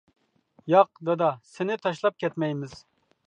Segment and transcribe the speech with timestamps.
[0.73, 2.77] ياق، دادا، سېنى تاشلاپ كەتمەيمىز!